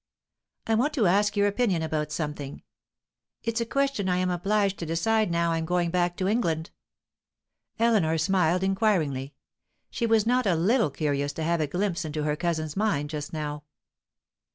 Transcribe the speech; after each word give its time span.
"I 0.65 0.73
want 0.73 0.95
to 0.95 1.05
ask 1.05 1.37
your 1.37 1.45
opinion 1.45 1.83
about 1.83 2.11
something. 2.11 2.63
It's 3.43 3.61
a 3.61 3.67
question 3.67 4.09
I 4.09 4.17
am 4.17 4.31
obliged 4.31 4.79
to 4.79 4.85
decide 4.87 5.29
now 5.29 5.51
I 5.51 5.59
am 5.59 5.65
going 5.65 5.91
back 5.91 6.17
to 6.17 6.27
England." 6.27 6.71
Eleanor 7.77 8.17
smiled 8.17 8.63
inquiringly. 8.63 9.35
She 9.91 10.07
was 10.07 10.25
not 10.25 10.47
a 10.47 10.55
little 10.55 10.89
curious 10.89 11.33
to 11.33 11.43
have 11.43 11.61
a 11.61 11.67
glimpse 11.67 12.03
into 12.03 12.23
her 12.23 12.35
cousin's 12.35 12.75
mind 12.75 13.11
just 13.11 13.31
now. 13.31 13.63